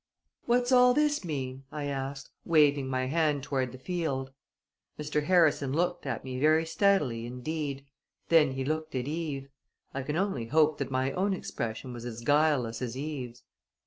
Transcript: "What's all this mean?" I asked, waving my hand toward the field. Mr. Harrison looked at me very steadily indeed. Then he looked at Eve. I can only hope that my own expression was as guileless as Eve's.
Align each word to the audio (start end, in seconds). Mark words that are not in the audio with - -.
"What's 0.45 0.71
all 0.71 0.95
this 0.95 1.23
mean?" 1.23 1.65
I 1.71 1.83
asked, 1.83 2.31
waving 2.43 2.87
my 2.87 3.05
hand 3.05 3.43
toward 3.43 3.71
the 3.71 3.77
field. 3.77 4.31
Mr. 4.99 5.25
Harrison 5.25 5.73
looked 5.73 6.07
at 6.07 6.23
me 6.25 6.39
very 6.39 6.65
steadily 6.65 7.27
indeed. 7.27 7.85
Then 8.29 8.53
he 8.53 8.65
looked 8.65 8.95
at 8.95 9.05
Eve. 9.07 9.49
I 9.93 10.01
can 10.01 10.15
only 10.17 10.47
hope 10.47 10.79
that 10.79 10.89
my 10.89 11.11
own 11.11 11.35
expression 11.35 11.93
was 11.93 12.05
as 12.05 12.21
guileless 12.21 12.81
as 12.81 12.97
Eve's. 12.97 13.43